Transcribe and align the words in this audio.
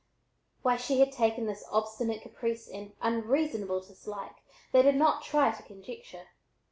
Why 0.63 0.77
she 0.77 0.99
had 0.99 1.11
taken 1.11 1.45
this 1.45 1.63
obstinate 1.71 2.23
caprice 2.23 2.67
and 2.67 2.95
unreasonable 3.01 3.81
dislike 3.81 4.37
they 4.71 4.81
did 4.81 4.95
not 4.95 5.21
try 5.23 5.51
to 5.51 5.61
conjecture. 5.61 6.29